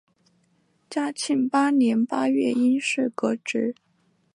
[0.89, 3.75] 嘉庆八年八月因事革职。